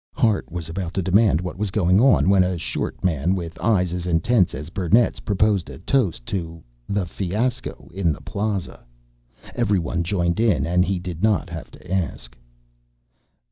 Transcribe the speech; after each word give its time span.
Hart 0.15 0.51
was 0.51 0.67
about 0.67 0.95
to 0.95 1.03
demand 1.03 1.41
what 1.41 1.59
was 1.59 1.69
going 1.69 1.99
on 1.99 2.27
when 2.27 2.43
a 2.43 2.57
short 2.57 3.03
man 3.03 3.35
with 3.35 3.61
eyes 3.61 3.93
as 3.93 4.07
intense 4.07 4.55
as 4.55 4.71
Burnett's 4.71 5.19
proposed 5.19 5.69
a 5.69 5.77
toast 5.77 6.25
to 6.25 6.63
"the 6.89 7.05
fiasco 7.05 7.87
in 7.93 8.11
the 8.11 8.21
Plaza." 8.21 8.83
Everyone 9.53 10.01
joined 10.01 10.39
in 10.39 10.65
and 10.65 10.83
he 10.85 10.97
did 10.97 11.21
not 11.21 11.51
have 11.51 11.69
to 11.69 11.91
ask. 11.93 12.35